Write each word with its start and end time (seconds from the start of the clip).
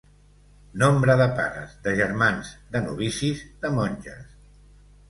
Nombre 0.83 1.17
de 1.19 1.27
pares, 1.41 1.75
de 1.89 1.95
germans, 2.01 2.51
de 2.75 2.83
novicis, 2.89 3.47
de 3.67 3.73
monges. 3.79 4.27